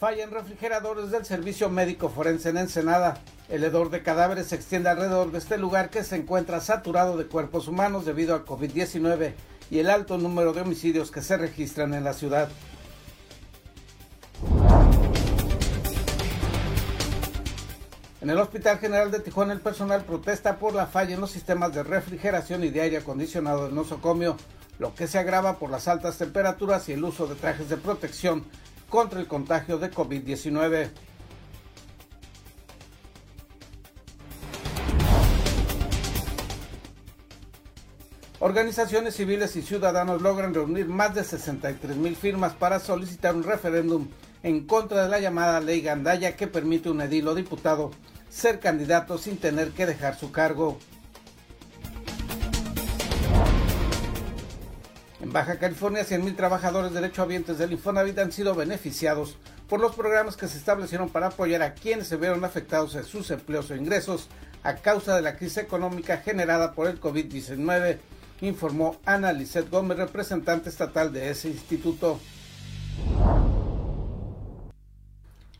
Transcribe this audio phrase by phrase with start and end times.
[0.00, 3.18] Fallan refrigeradores del Servicio Médico Forense en Ensenada.
[3.50, 7.26] El hedor de cadáveres se extiende alrededor de este lugar que se encuentra saturado de
[7.26, 9.34] cuerpos humanos debido a COVID-19
[9.70, 12.48] y el alto número de homicidios que se registran en la ciudad.
[18.22, 21.74] En el Hospital General de Tijuana el personal protesta por la falla en los sistemas
[21.74, 24.38] de refrigeración y de aire acondicionado del nosocomio,
[24.78, 28.46] lo que se agrava por las altas temperaturas y el uso de trajes de protección
[28.90, 30.90] contra el contagio de COVID-19.
[38.40, 44.08] Organizaciones civiles y ciudadanos logran reunir más de 63 mil firmas para solicitar un referéndum
[44.42, 47.90] en contra de la llamada ley Gandaya que permite a un edil o diputado
[48.30, 50.78] ser candidato sin tener que dejar su cargo.
[55.20, 59.36] En Baja California, 100.000 trabajadores derechohabientes del Infonavit han sido beneficiados
[59.68, 63.30] por los programas que se establecieron para apoyar a quienes se vieron afectados en sus
[63.30, 64.28] empleos o ingresos
[64.62, 67.98] a causa de la crisis económica generada por el COVID-19,
[68.40, 72.18] informó Ana Lisset Gómez, representante estatal de ese instituto.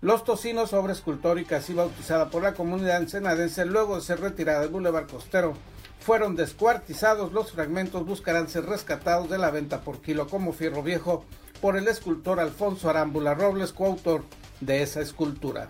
[0.01, 4.71] Los tocinos, obra escultórica así bautizada por la comunidad ensenadense luego de ser retirada del
[4.71, 5.55] Boulevard Costero,
[6.01, 7.33] fueron descuartizados.
[7.33, 11.25] Los fragmentos buscarán ser rescatados de la venta por kilo como fierro viejo
[11.61, 14.25] por el escultor Alfonso Arámbula Robles, coautor
[14.61, 15.69] de esa escultura.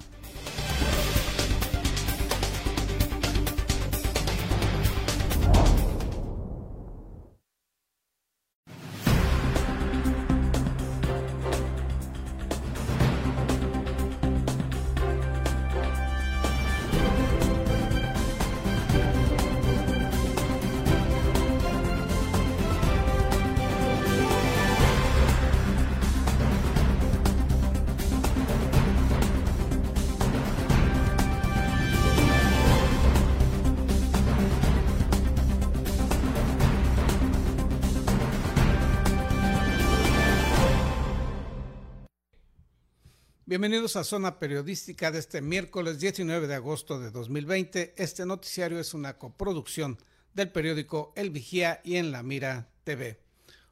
[43.51, 47.95] Bienvenidos a Zona Periodística de este miércoles 19 de agosto de 2020.
[47.97, 49.99] Este noticiario es una coproducción
[50.35, 53.19] del periódico El Vigía y en La Mira TV.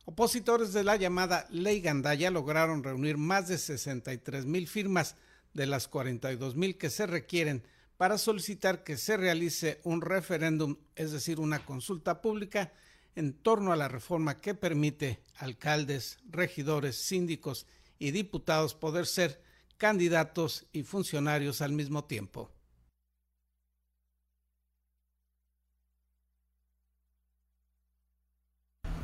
[0.05, 5.15] Opositores de la llamada Ley Gandaya lograron reunir más de 63 mil firmas
[5.55, 7.63] de las 42 mil que se requieren
[7.97, 12.73] para solicitar que se realice un referéndum, es decir, una consulta pública
[13.15, 17.65] en torno a la reforma que permite alcaldes, regidores, síndicos
[18.01, 19.47] y diputados poder ser
[19.79, 22.51] candidatos y funcionarios al mismo tiempo.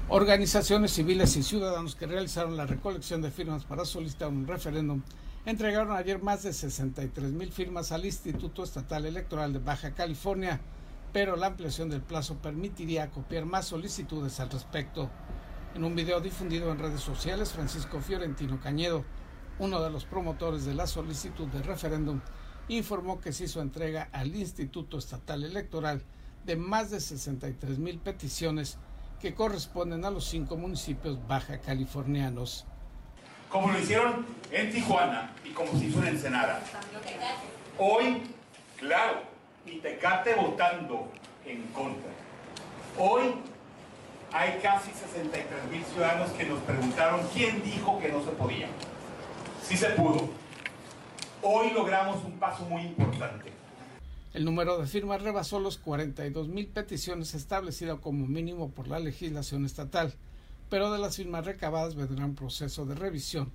[0.09, 5.03] Organizaciones civiles y ciudadanos que realizaron la recolección de firmas para solicitar un referéndum
[5.47, 10.61] entregaron ayer más de 63 mil firmas al Instituto Estatal Electoral de Baja California,
[11.13, 15.11] pero la ampliación del plazo permitiría copiar más solicitudes al respecto.
[15.75, 19.05] En un video difundido en redes sociales, Francisco Fiorentino Cañedo,
[19.59, 22.21] uno de los promotores de la solicitud de referéndum,
[22.69, 26.03] informó que se hizo entrega al Instituto Estatal Electoral
[26.45, 28.79] de más de 63 mil peticiones
[29.21, 32.67] que corresponden a los cinco municipios baja californianos.
[33.49, 36.61] Como lo hicieron en Tijuana y como se hizo en Ensenada.
[37.79, 38.23] Hoy,
[38.79, 39.23] claro,
[39.67, 41.09] y Tecate votando
[41.47, 42.11] en contra.
[42.99, 43.35] Hoy
[44.33, 48.69] hay casi 63 mil ciudadanos que nos preguntaron quién dijo que no se podía.
[49.67, 50.29] Sí se pudo.
[51.43, 53.51] Hoy logramos un paso muy importante.
[54.35, 59.65] El número de firmas rebasó los 42 mil peticiones establecidas como mínimo por la legislación
[59.65, 60.13] estatal,
[60.69, 63.53] pero de las firmas recabadas vendrá un proceso de revisión,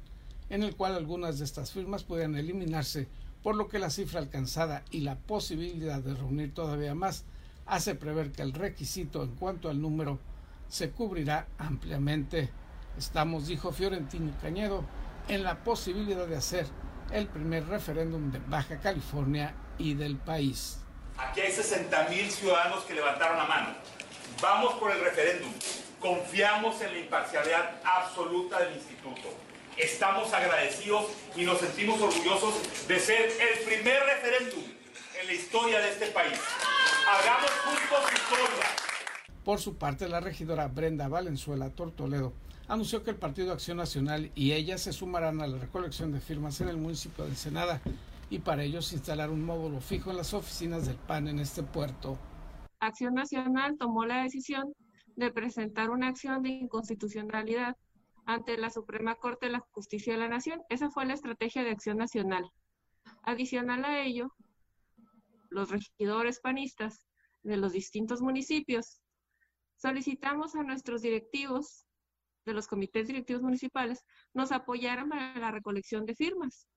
[0.50, 3.08] en el cual algunas de estas firmas pueden eliminarse,
[3.44, 7.26] por lo que la cifra alcanzada y la posibilidad de reunir todavía más
[7.68, 10.18] hace prever que el requisito en cuanto al número
[10.70, 12.50] se cubrirá ampliamente.
[12.98, 14.84] Estamos, dijo Fiorentino Cañedo,
[15.30, 16.66] en la posibilidad de hacer
[17.12, 20.80] el primer referéndum de Baja California y del país.
[21.18, 23.70] Aquí hay 60 mil ciudadanos que levantaron la mano.
[24.42, 25.52] Vamos por el referéndum.
[26.00, 29.30] Confiamos en la imparcialidad absoluta del instituto.
[29.78, 31.06] Estamos agradecidos
[31.36, 34.64] y nos sentimos orgullosos de ser el primer referéndum
[35.22, 36.40] en la historia de este país.
[37.08, 38.66] Hagamos juntos historia.
[39.44, 42.34] Por su parte, la regidora Brenda Valenzuela Tortoledo
[42.70, 46.62] anunció que el Partido Acción Nacional y ella se sumarán a la recolección de firmas
[46.62, 47.82] en el municipio de Ensenada
[48.30, 51.64] y para ello se instalar un módulo fijo en las oficinas del PAN en este
[51.64, 52.18] puerto.
[52.80, 54.72] Acción Nacional tomó la decisión
[55.16, 57.76] de presentar una acción de inconstitucionalidad
[58.26, 60.62] ante la Suprema Corte de la Justicia de la Nación.
[60.70, 62.44] Esa fue la estrategia de acción nacional.
[63.24, 64.32] Adicional a ello,
[65.50, 67.08] los regidores panistas
[67.42, 69.02] de los distintos municipios
[69.76, 71.89] solicitamos a nuestros directivos
[72.50, 74.04] de los comités directivos municipales
[74.34, 76.68] nos apoyaran para la recolección de firmas.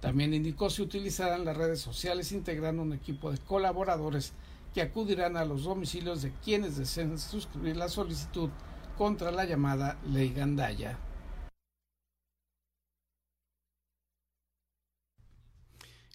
[0.00, 4.32] También indicó se utilizarán las redes sociales integrando un equipo de colaboradores
[4.74, 8.50] que acudirán a los domicilios de quienes deseen suscribir la solicitud
[8.96, 10.98] contra la llamada ley Gandaya.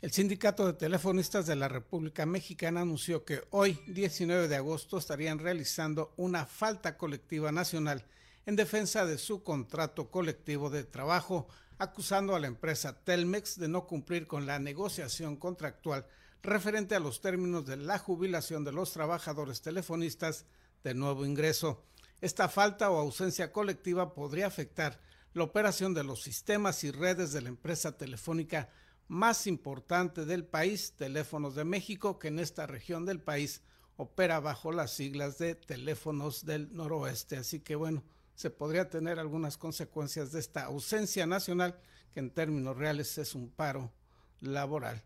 [0.02, 5.40] El Sindicato de Telefonistas de la República Mexicana anunció que hoy, 19 de agosto, estarían
[5.40, 8.04] realizando una falta colectiva nacional
[8.46, 11.48] en defensa de su contrato colectivo de trabajo,
[11.78, 16.06] acusando a la empresa Telmex de no cumplir con la negociación contractual
[16.44, 20.46] referente a los términos de la jubilación de los trabajadores telefonistas
[20.84, 21.86] de nuevo ingreso.
[22.20, 25.00] Esta falta o ausencia colectiva podría afectar
[25.34, 28.70] la operación de los sistemas y redes de la empresa telefónica
[29.08, 33.62] más importante del país, Teléfonos de México, que en esta región del país
[33.96, 37.38] opera bajo las siglas de Teléfonos del Noroeste.
[37.38, 38.04] Así que bueno,
[38.36, 41.80] se podría tener algunas consecuencias de esta ausencia nacional,
[42.14, 43.92] que en términos reales es un paro
[44.40, 45.04] laboral.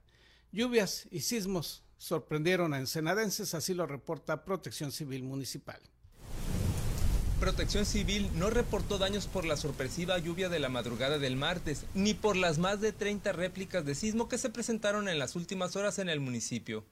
[0.52, 5.80] Lluvias y sismos sorprendieron a ensenadenses, así lo reporta Protección Civil Municipal.
[7.40, 12.16] Protección Civil no reportó daños por la sorpresiva lluvia de la madrugada del martes, ni
[12.16, 16.00] por las más de 30 réplicas de sismo que se presentaron en las últimas horas
[16.00, 16.84] en el municipio.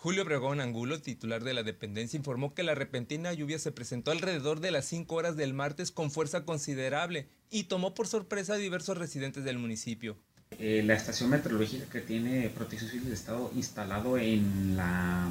[0.00, 4.60] Julio Obregón Angulo, titular de la dependencia, informó que la repentina lluvia se presentó alrededor
[4.60, 8.96] de las 5 horas del martes con fuerza considerable y tomó por sorpresa a diversos
[8.96, 10.16] residentes del municipio.
[10.60, 15.28] Eh, la estación meteorológica que tiene Protección Civil del Estado instalado en la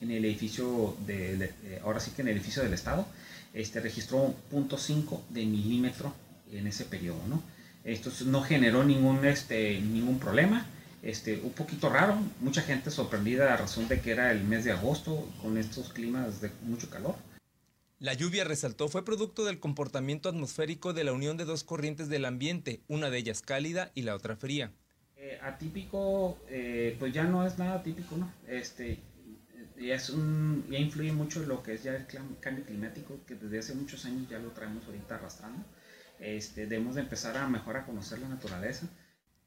[0.00, 3.06] en el edificio de, eh, ahora sí que en el edificio del Estado
[3.52, 6.14] este, registró 0.5 de milímetro
[6.50, 7.42] en ese periodo, ¿no?
[7.84, 10.66] Esto no generó ningún, este, ningún problema,
[11.02, 14.72] este, un poquito raro, mucha gente sorprendida a razón de que era el mes de
[14.72, 17.16] agosto con estos climas de mucho calor.
[17.98, 22.24] La lluvia, resaltó, fue producto del comportamiento atmosférico de la unión de dos corrientes del
[22.24, 24.72] ambiente, una de ellas cálida y la otra fría.
[25.16, 28.32] Eh, atípico, eh, pues ya no es nada típico, ¿no?
[28.48, 28.98] Este,
[29.80, 32.06] ya, es un, ya influye mucho en lo que es ya el
[32.40, 35.64] cambio climático, que desde hace muchos años ya lo traemos ahorita arrastrando.
[36.18, 38.88] Este, debemos de empezar a mejor a conocer la naturaleza.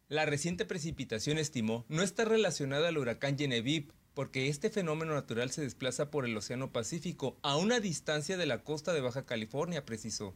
[0.07, 5.61] La reciente precipitación estimó no está relacionada al huracán Genevieve, porque este fenómeno natural se
[5.61, 10.35] desplaza por el Océano Pacífico a una distancia de la costa de Baja California, precisó.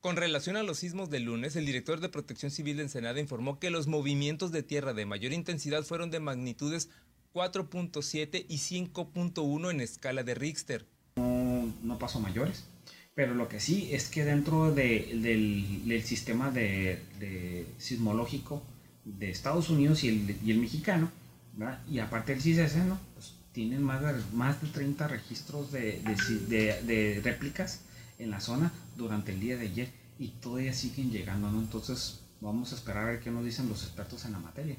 [0.00, 3.58] Con relación a los sismos del lunes, el director de Protección Civil de Ensenada informó
[3.58, 6.88] que los movimientos de tierra de mayor intensidad fueron de magnitudes
[7.34, 10.86] 4.7 y 5.1 en escala de Richter.
[11.16, 12.66] No, pasó mayores,
[13.20, 18.62] pero lo que sí es que dentro del, sistema de, sismológico
[19.04, 21.10] de Estados Unidos y el, mexicano,
[21.90, 22.98] y aparte el CISS, ¿no?
[23.12, 26.00] pues tienen más de, más de 30 registros de,
[26.48, 27.82] de, réplicas
[28.18, 31.60] en la zona durante el día de ayer y todavía siguen llegando, ¿no?
[31.60, 34.78] Entonces vamos a esperar a ver qué nos dicen los expertos en la materia.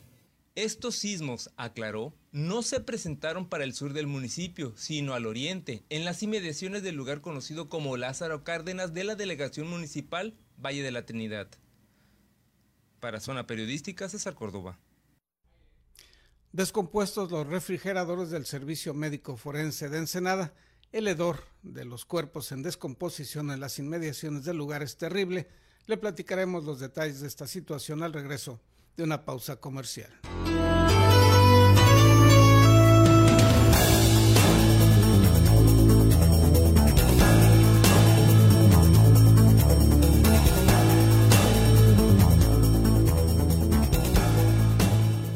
[0.56, 6.04] Estos sismos, aclaró, no se presentaron para el sur del municipio, sino al oriente, en
[6.04, 11.06] las inmediaciones del lugar conocido como Lázaro Cárdenas de la Delegación Municipal Valle de la
[11.06, 11.48] Trinidad.
[13.00, 14.78] Para Zona Periodística, César Córdoba.
[16.52, 20.54] Descompuestos los refrigeradores del Servicio Médico Forense de Ensenada,
[20.92, 25.48] el hedor de los cuerpos en descomposición en las inmediaciones del lugar es terrible.
[25.86, 28.60] Le platicaremos los detalles de esta situación al regreso
[29.04, 30.10] una pausa comercial.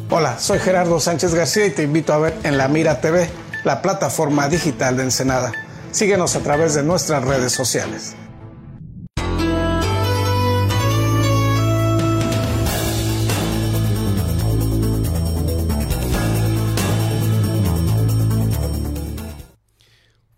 [0.10, 3.30] Hola, soy Gerardo Sánchez García y te invito a ver en La Mira TV,
[3.66, 5.52] la plataforma digital de Ensenada.
[5.92, 8.16] Síguenos a través de nuestras redes sociales.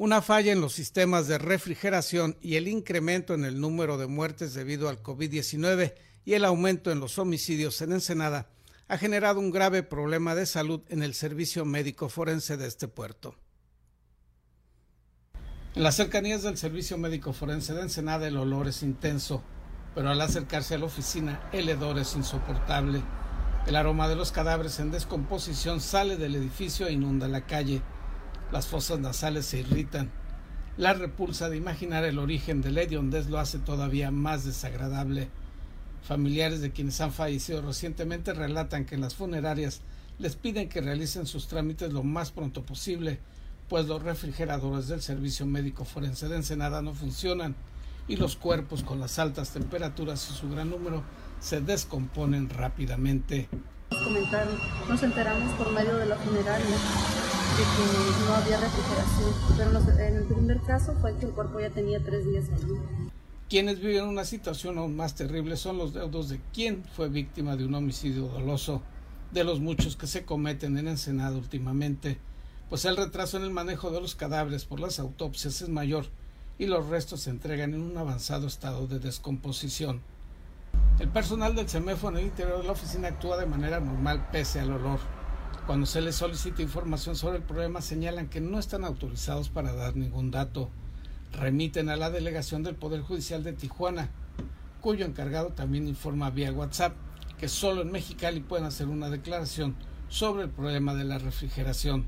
[0.07, 4.53] Una falla en los sistemas de refrigeración y el incremento en el número de muertes
[4.53, 8.47] debido al COVID-19 y el aumento en los homicidios en Ensenada
[8.87, 13.35] ha generado un grave problema de salud en el servicio médico forense de este puerto.
[15.75, 19.43] En las cercanías del servicio médico forense de Ensenada el olor es intenso,
[19.93, 23.03] pero al acercarse a la oficina el hedor es insoportable.
[23.65, 27.81] El aroma de los cadáveres en descomposición sale del edificio e inunda la calle.
[28.51, 30.09] Las fosas nasales se irritan.
[30.77, 35.29] La repulsa de imaginar el origen del hediondez lo hace todavía más desagradable.
[36.03, 39.81] Familiares de quienes han fallecido recientemente relatan que en las funerarias
[40.19, 43.19] les piden que realicen sus trámites lo más pronto posible,
[43.67, 47.55] pues los refrigeradores del Servicio Médico Forense de Ensenada no funcionan
[48.07, 51.03] y los cuerpos con las altas temperaturas y su gran número
[51.41, 53.49] se descomponen rápidamente.
[54.87, 56.77] Nos enteramos por medio de la funeraria
[57.57, 61.71] de que no había refrigeración, pero en el primer caso fue que el cuerpo ya
[61.71, 62.75] tenía tres días allí.
[63.49, 67.65] Quienes viven una situación aún más terrible son los deudos de quien fue víctima de
[67.65, 68.83] un homicidio doloso,
[69.31, 72.19] de los muchos que se cometen en Ensenada últimamente,
[72.69, 76.05] pues el retraso en el manejo de los cadáveres por las autopsias es mayor
[76.59, 80.01] y los restos se entregan en un avanzado estado de descomposición.
[80.99, 84.59] El personal del CEMEFO en el interior de la oficina actúa de manera normal pese
[84.59, 84.99] al olor.
[85.67, 89.97] Cuando se les solicita información sobre el problema señalan que no están autorizados para dar
[89.97, 90.69] ningún dato.
[91.33, 94.09] Remiten a la delegación del Poder Judicial de Tijuana,
[94.79, 96.95] cuyo encargado también informa vía WhatsApp
[97.37, 99.75] que solo en Mexicali pueden hacer una declaración
[100.07, 102.05] sobre el problema de la refrigeración.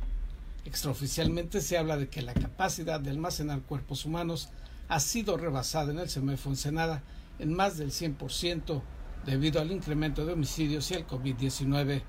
[0.63, 4.48] Extraoficialmente se habla de que la capacidad de almacenar cuerpos humanos
[4.88, 7.04] ha sido rebasada en el CEMEFO Ensenada
[7.39, 8.82] en más del 100%
[9.25, 12.04] debido al incremento de homicidios y al COVID-19,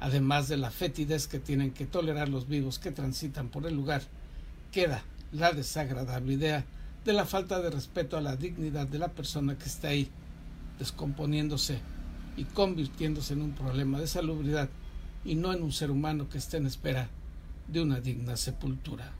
[0.00, 4.02] además de la fetidez que tienen que tolerar los vivos que transitan por el lugar,
[4.72, 6.64] queda la desagradable idea
[7.04, 10.10] de la falta de respeto a la dignidad de la persona que está ahí,
[10.78, 11.78] descomponiéndose
[12.36, 14.68] y convirtiéndose en un problema de salubridad
[15.24, 17.08] y no en un ser humano que esté en espera
[17.68, 19.12] de una digna sepultura.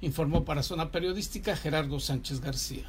[0.00, 2.84] Informó para Zona Periodística Gerardo Sánchez García.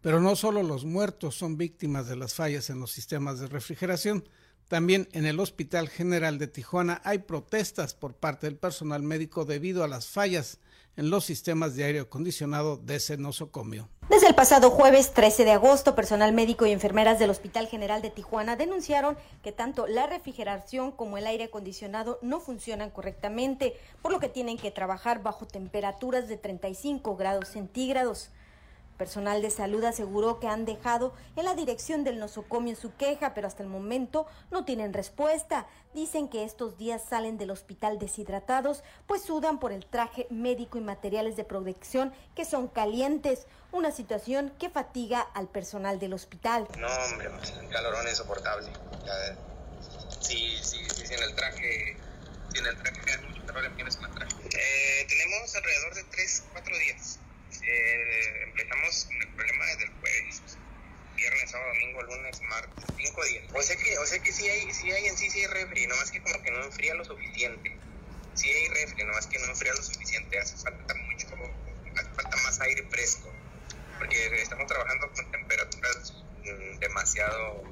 [0.00, 4.24] Pero no solo los muertos son víctimas de las fallas en los sistemas de refrigeración,
[4.68, 9.82] también en el Hospital General de Tijuana hay protestas por parte del personal médico debido
[9.82, 10.58] a las fallas
[10.96, 13.88] en los sistemas de aire acondicionado de ese nosocomio.
[14.10, 18.10] Desde el pasado jueves 13 de agosto, personal médico y enfermeras del Hospital General de
[18.10, 24.18] Tijuana denunciaron que tanto la refrigeración como el aire acondicionado no funcionan correctamente, por lo
[24.18, 28.30] que tienen que trabajar bajo temperaturas de 35 grados centígrados.
[28.98, 33.46] Personal de salud aseguró que han dejado en la dirección del nosocomio su queja, pero
[33.46, 35.68] hasta el momento no tienen respuesta.
[35.94, 40.80] Dicen que estos días salen del hospital deshidratados, pues sudan por el traje médico y
[40.80, 46.66] materiales de protección que son calientes, una situación que fatiga al personal del hospital.
[46.76, 48.68] No, hombre, el calorón es insoportable.
[50.20, 51.96] Sí, sí, sí, sin el traje,
[52.52, 54.34] sin el traje, mucho calor tienes el traje.
[54.42, 57.20] Eh, tenemos alrededor de 3, 4 días
[57.68, 60.42] eh, empezamos con el problema desde el jueves,
[61.16, 63.44] viernes, sábado, domingo, lunes, martes, cinco días.
[63.52, 65.86] O sea que, o sea que sí hay, sí hay en sí, sí hay refri,
[65.86, 67.76] nomás que como que no enfría lo suficiente.
[68.34, 71.26] Sí hay refri, nomás que no enfría lo suficiente, hace falta mucho,
[71.96, 73.32] hace falta más aire fresco,
[73.98, 77.64] porque estamos trabajando con temperaturas mm, demasiado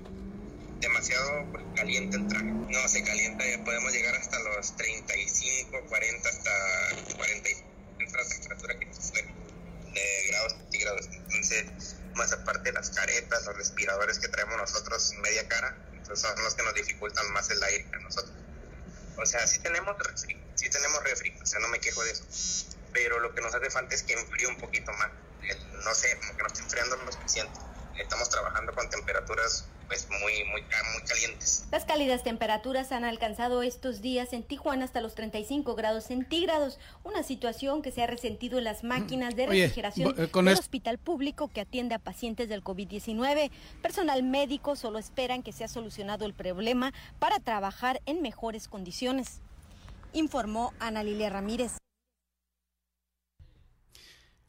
[0.81, 2.45] demasiado caliente el traje.
[2.45, 6.50] No, se calienta, podemos llegar hasta los 35, 40, hasta
[7.17, 7.69] 45,
[8.17, 9.46] la temperatura que se
[10.00, 11.07] de grados centígrados.
[11.07, 16.55] Entonces, más aparte las caretas, los respiradores que traemos nosotros media cara, entonces son los
[16.55, 18.35] que nos dificultan más el aire a nosotros.
[19.17, 22.25] O sea, sí tenemos refri, sí tenemos refri, o sea, no me quejo de eso.
[22.93, 25.11] Pero lo que nos hace falta es que enfríe un poquito más.
[25.85, 27.59] no sé, como que nos está enfriando lo suficiente.
[27.99, 31.67] Estamos trabajando con temperaturas pues muy, muy, muy calientes.
[31.71, 37.23] Las cálidas temperaturas han alcanzado estos días en Tijuana hasta los 35 grados centígrados, una
[37.23, 41.61] situación que se ha resentido en las máquinas de refrigeración eh, del hospital público que
[41.61, 43.50] atiende a pacientes del COVID-19.
[43.83, 49.41] Personal médico solo esperan que sea solucionado el problema para trabajar en mejores condiciones,
[50.12, 51.76] informó Ana Lilia Ramírez.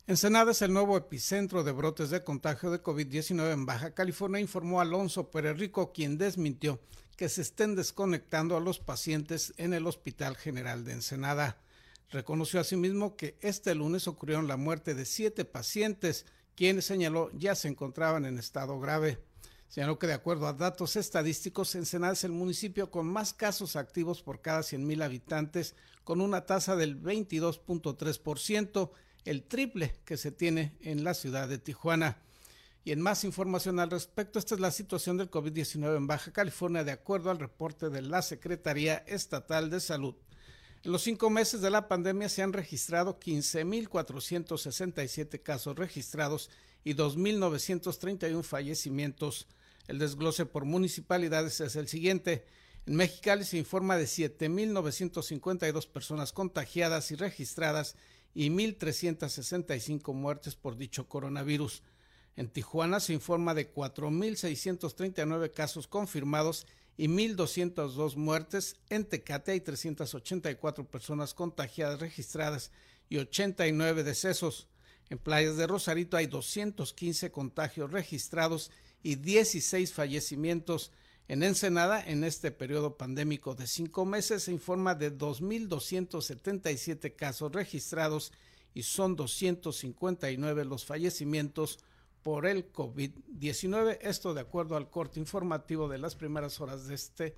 [0.09, 4.79] Ensenada es el nuevo epicentro de brotes de contagio de COVID-19 en Baja California, informó
[4.79, 6.79] Alonso Pérez Rico, quien desmintió
[7.17, 11.57] que se estén desconectando a los pacientes en el Hospital General de Ensenada.
[12.09, 17.67] Reconoció asimismo que este lunes ocurrieron la muerte de siete pacientes, quienes señaló ya se
[17.67, 19.19] encontraban en estado grave.
[19.67, 24.23] Señaló que de acuerdo a datos estadísticos, Ensenada es el municipio con más casos activos
[24.23, 28.89] por cada 100.000 habitantes, con una tasa del 22.3%,
[29.27, 32.17] el triple que se tiene en la ciudad de Tijuana.
[32.86, 36.86] Y en más información al respecto, esta es la situación del COVID-19 en Baja California,
[36.86, 40.15] de acuerdo al reporte de la Secretaría Estatal de Salud.
[40.86, 46.50] En los cinco meses de la pandemia se han registrado 15.467 casos registrados
[46.86, 49.50] y 2.931 fallecimientos.
[49.89, 52.46] El desglose por municipalidades es el siguiente.
[52.86, 57.98] En Mexicali se informa de 7.952 personas contagiadas y registradas
[58.34, 61.84] y 1.365 muertes por dicho coronavirus.
[62.36, 66.67] En Tijuana se informa de 4.639 casos confirmados
[66.98, 68.75] y 1.202 muertes.
[68.89, 72.72] En Tecate hay 384 personas contagiadas registradas
[73.10, 74.67] y 89 decesos.
[75.10, 78.72] En playas de Rosarito hay 215 contagios registrados
[79.03, 80.91] y 16 fallecimientos.
[81.29, 88.31] En Ensenada, en este periodo pandémico de cinco meses, se informa de 2.277 casos registrados
[88.74, 91.79] y son 259 los fallecimientos
[92.24, 93.98] por el COVID-19.
[94.01, 97.36] Esto de acuerdo al corte informativo de las primeras horas de este,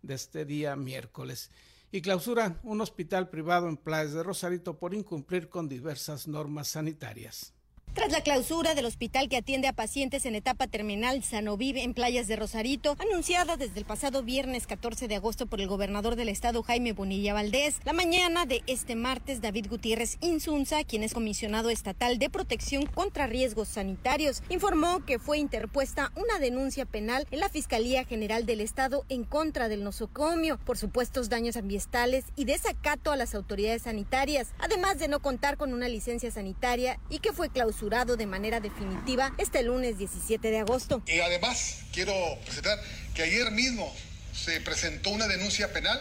[0.00, 1.50] de este día miércoles.
[1.92, 7.55] Y clausura un hospital privado en Playas de Rosarito por incumplir con diversas normas sanitarias.
[7.96, 12.28] Tras la clausura del hospital que atiende a pacientes en etapa terminal Sanoviv en playas
[12.28, 16.62] de Rosarito, anunciada desde el pasado viernes 14 de agosto por el gobernador del estado
[16.62, 22.18] Jaime Bonilla Valdés, la mañana de este martes David Gutiérrez Insunza, quien es comisionado estatal
[22.18, 28.04] de protección contra riesgos sanitarios, informó que fue interpuesta una denuncia penal en la Fiscalía
[28.04, 33.34] General del Estado en contra del nosocomio por supuestos daños ambientales y desacato a las
[33.34, 38.26] autoridades sanitarias, además de no contar con una licencia sanitaria y que fue clausurada de
[38.26, 41.02] manera definitiva este lunes 17 de agosto.
[41.06, 42.12] Y además quiero
[42.44, 42.80] presentar
[43.14, 43.94] que ayer mismo
[44.34, 46.00] se presentó una denuncia penal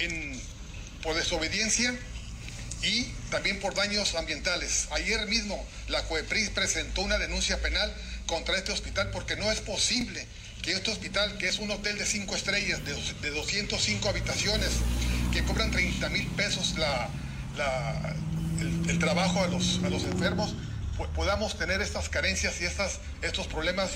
[0.00, 0.40] en,
[1.04, 1.94] por desobediencia
[2.82, 4.88] y también por daños ambientales.
[4.90, 7.94] Ayer mismo la COEPRIS presentó una denuncia penal
[8.26, 10.26] contra este hospital porque no es posible
[10.62, 14.70] que este hospital, que es un hotel de cinco estrellas, de, 205 habitaciones,
[15.32, 17.08] que cobran 30 mil pesos la,
[18.88, 20.56] el, trabajo a los, a los enfermos,
[21.14, 23.90] podamos tener estas carencias y estas, estos problemas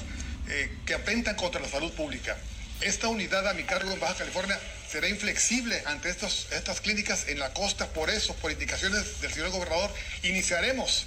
[0.48, 2.36] eh, que atentan contra la salud pública.
[2.80, 7.38] Esta unidad a mi cargo en Baja California será inflexible ante estos, estas clínicas en
[7.38, 7.86] la costa.
[7.88, 11.06] Por eso, por indicaciones del señor gobernador, iniciaremos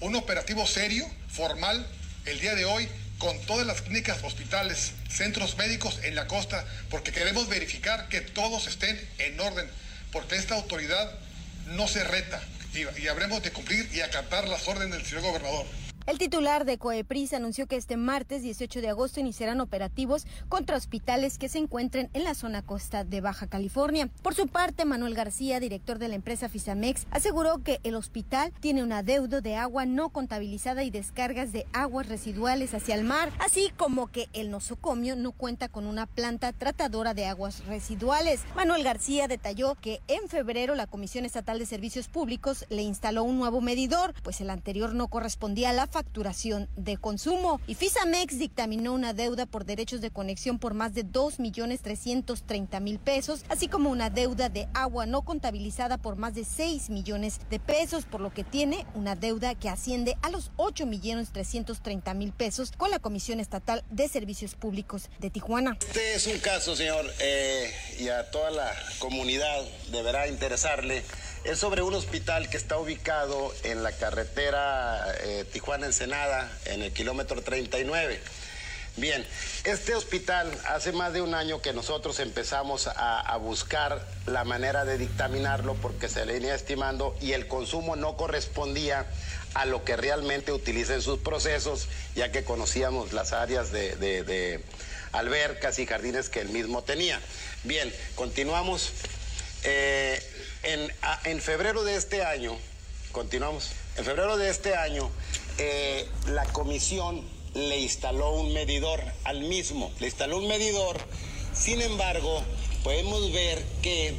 [0.00, 1.86] un operativo serio, formal,
[2.26, 2.88] el día de hoy,
[3.18, 8.66] con todas las clínicas, hospitales, centros médicos en la costa, porque queremos verificar que todos
[8.66, 9.66] estén en orden,
[10.12, 11.10] porque esta autoridad
[11.66, 12.42] no se reta,
[12.74, 15.66] y, habremos de cumplir y acatar las órdenes del señor gobernador.
[16.06, 21.38] El titular de Coepris anunció que este martes 18 de agosto iniciarán operativos contra hospitales
[21.38, 24.10] que se encuentren en la zona costa de Baja California.
[24.20, 28.82] Por su parte, Manuel García, director de la empresa Fisamex, aseguró que el hospital tiene
[28.82, 33.72] un adeudo de agua no contabilizada y descargas de aguas residuales hacia el mar, así
[33.78, 38.42] como que el nosocomio no cuenta con una planta tratadora de aguas residuales.
[38.54, 43.38] Manuel García detalló que en febrero la Comisión Estatal de Servicios Públicos le instaló un
[43.38, 47.60] nuevo medidor, pues el anterior no correspondía a la facturación de consumo.
[47.68, 53.68] Y Fisamex dictaminó una deuda por derechos de conexión por más de 2.330.000 pesos, así
[53.68, 58.20] como una deuda de agua no contabilizada por más de 6 millones de pesos, por
[58.20, 63.84] lo que tiene una deuda que asciende a los 8.330.000 pesos con la Comisión Estatal
[63.90, 65.78] de Servicios Públicos de Tijuana.
[65.80, 71.04] Este es un caso, señor, eh, y a toda la comunidad deberá interesarle
[71.44, 77.42] es sobre un hospital que está ubicado en la carretera eh, Tijuana-Ensenada, en el kilómetro
[77.42, 78.18] 39.
[78.96, 79.26] Bien,
[79.64, 84.96] este hospital hace más de un año que nosotros empezamos a, buscar la manera de
[84.96, 89.06] dictaminarlo porque se le venía estimando y el consumo no correspondía
[89.54, 94.62] a lo que realmente utiliza en sus procesos, ya que conocíamos las áreas de,
[95.12, 97.20] albercas y jardines que él mismo tenía.
[97.64, 98.92] Bien, continuamos.
[99.64, 100.22] Eh,
[100.64, 102.56] en, febrero de este año,
[103.12, 105.10] continuamos, en febrero de este año,
[105.58, 107.22] eh, la comisión
[107.54, 110.98] le instaló un medidor al mismo, le instaló un medidor,
[111.52, 112.42] sin embargo,
[112.82, 114.14] podemos ver que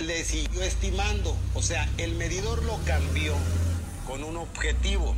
[0.00, 3.34] le siguió estimando, o sea, el medidor lo cambió
[4.06, 5.16] con un objetivo,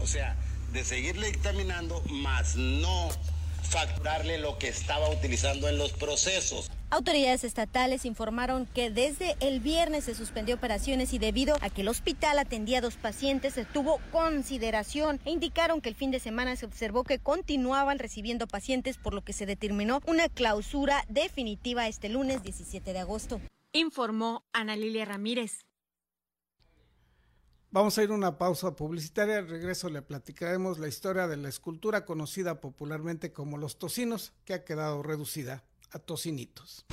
[0.00, 0.36] o sea,
[0.72, 3.08] de seguirle dictaminando, más no
[3.62, 6.70] facturarle lo que estaba utilizando en los procesos.
[6.90, 11.88] Autoridades estatales informaron que desde el viernes se suspendió operaciones y debido a que el
[11.88, 16.56] hospital atendía a dos pacientes se tuvo consideración e indicaron que el fin de semana
[16.56, 22.08] se observó que continuaban recibiendo pacientes por lo que se determinó una clausura definitiva este
[22.08, 23.38] lunes 17 de agosto.
[23.72, 25.66] Informó Ana Lilia Ramírez.
[27.70, 29.36] Vamos a ir a una pausa publicitaria.
[29.36, 34.54] Al regreso le platicaremos la historia de la escultura conocida popularmente como los tocinos, que
[34.54, 36.84] ha quedado reducida a tocinitos.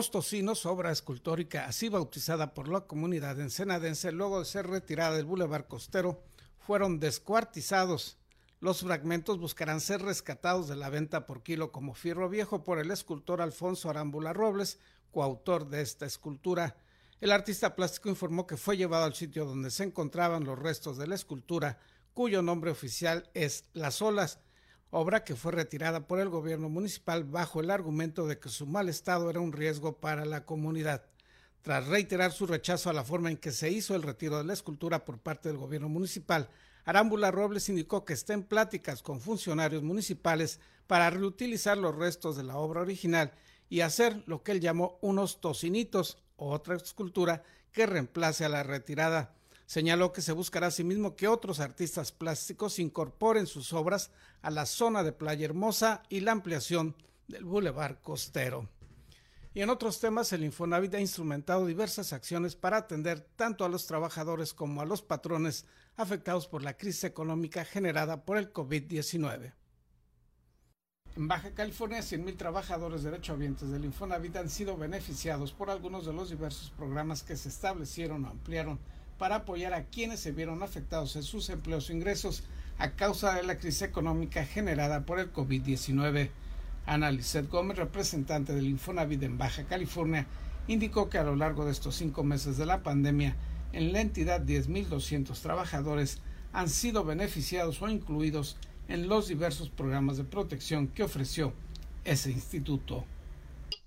[0.00, 5.26] Los Tocinos, obra escultórica así bautizada por la comunidad ensenadense, luego de ser retirada del
[5.26, 6.22] bulevar costero,
[6.58, 8.16] fueron descuartizados.
[8.60, 12.90] Los fragmentos buscarán ser rescatados de la venta por kilo como fierro viejo por el
[12.90, 14.78] escultor Alfonso Arámbula Robles,
[15.10, 16.78] coautor de esta escultura.
[17.20, 21.08] El artista plástico informó que fue llevado al sitio donde se encontraban los restos de
[21.08, 21.78] la escultura,
[22.14, 24.38] cuyo nombre oficial es Las Olas,
[24.90, 28.88] obra que fue retirada por el gobierno municipal bajo el argumento de que su mal
[28.88, 31.04] estado era un riesgo para la comunidad.
[31.62, 34.52] Tras reiterar su rechazo a la forma en que se hizo el retiro de la
[34.52, 36.48] escultura por parte del gobierno municipal,
[36.84, 42.44] Arámbula Robles indicó que está en pláticas con funcionarios municipales para reutilizar los restos de
[42.44, 43.32] la obra original
[43.68, 49.34] y hacer lo que él llamó unos tocinitos otra escultura que reemplace a la retirada.
[49.70, 54.10] Señaló que se buscará asimismo que otros artistas plásticos incorporen sus obras
[54.42, 56.96] a la zona de Playa Hermosa y la ampliación
[57.28, 58.68] del Boulevard Costero.
[59.54, 63.86] Y en otros temas, el Infonavit ha instrumentado diversas acciones para atender tanto a los
[63.86, 69.52] trabajadores como a los patrones afectados por la crisis económica generada por el COVID-19.
[71.14, 76.28] En Baja California, 100.000 trabajadores derechohabientes del Infonavit han sido beneficiados por algunos de los
[76.28, 78.80] diversos programas que se establecieron o ampliaron
[79.20, 82.42] para apoyar a quienes se vieron afectados en sus empleos e ingresos
[82.78, 86.30] a causa de la crisis económica generada por el COVID-19.
[86.86, 90.26] Ana Lizeth Gómez, representante del Infonavit en Baja California,
[90.68, 93.36] indicó que a lo largo de estos cinco meses de la pandemia,
[93.74, 96.22] en la entidad 10.200 trabajadores
[96.54, 98.56] han sido beneficiados o incluidos
[98.88, 101.52] en los diversos programas de protección que ofreció
[102.04, 103.04] ese instituto.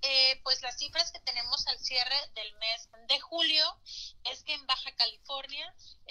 [0.04, 3.64] Eh, pues las cifras que tenemos al cierre del mes de julio
[4.32, 5.23] es que en Baja California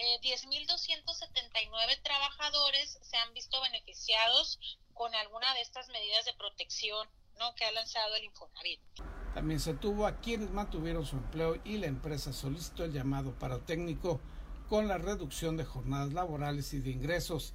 [0.02, 4.58] eh, 10.279 trabajadores se han visto beneficiados
[4.94, 7.54] con alguna de estas medidas de protección ¿no?
[7.54, 8.80] que ha lanzado el Infonavit.
[9.34, 14.20] También se tuvo a quienes mantuvieron su empleo y la empresa solicitó el llamado paratécnico
[14.68, 17.54] con la reducción de jornadas laborales y de ingresos.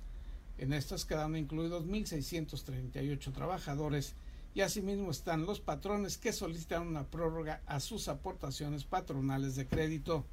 [0.57, 4.15] En estas quedan incluidos 1.638 trabajadores
[4.53, 10.25] y asimismo están los patrones que solicitan una prórroga a sus aportaciones patronales de crédito.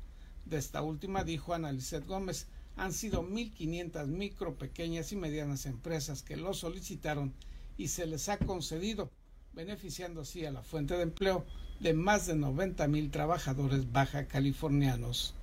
[0.45, 6.37] De esta última, dijo Analicet Gómez, han sido 1.500 micro, pequeñas y medianas empresas que
[6.37, 7.35] lo solicitaron
[7.77, 9.11] y se les ha concedido,
[9.53, 11.47] beneficiando así a la fuente de empleo
[11.81, 15.35] de más de 90.000 trabajadores baja californianos.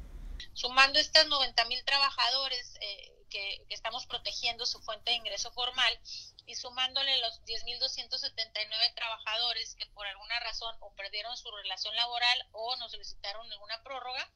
[0.54, 6.00] Sumando estos 90.000 trabajadores, eh, que, estamos protegiendo su fuente de ingreso formal
[6.46, 12.76] y sumándole los 10.279 trabajadores que por alguna razón o perdieron su relación laboral o
[12.76, 14.30] nos solicitaron alguna prórroga,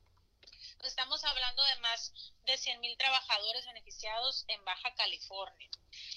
[0.86, 2.14] estamos hablando de más
[2.46, 5.70] de 100.000 trabajadores beneficiados en Baja California.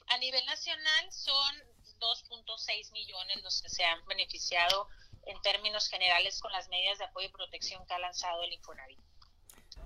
[0.08, 1.54] A nivel nacional son
[2.00, 4.88] 2.6 millones los que se han beneficiado
[5.26, 8.98] en términos generales con las medidas de apoyo y protección que ha lanzado el Infonavit.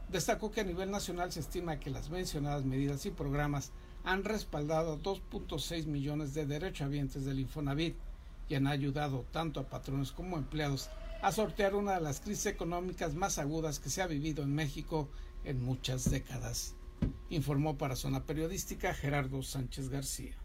[0.08, 3.72] Destacó que a nivel nacional se estima que las mencionadas medidas y programas
[4.04, 7.96] han respaldado 2.6 millones de derechohabientes del Infonavit
[8.48, 10.90] y han ayudado tanto a patrones como a empleados
[11.22, 15.08] a sortear una de las crisis económicas más agudas que se ha vivido en México
[15.44, 16.74] en muchas décadas.
[17.30, 20.36] Informó para Zona Periodística Gerardo Sánchez García.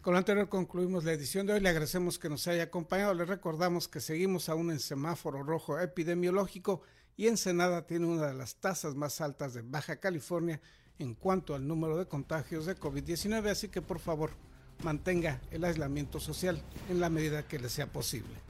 [0.00, 1.60] Con lo anterior concluimos la edición de hoy.
[1.60, 3.12] Le agradecemos que nos haya acompañado.
[3.12, 6.80] Le recordamos que seguimos aún en semáforo rojo epidemiológico
[7.14, 10.62] y Ensenada tiene una de las tasas más altas de Baja California
[10.98, 14.30] en cuanto al número de contagios de COVID-19, así que por favor
[14.82, 18.49] mantenga el aislamiento social en la medida que le sea posible.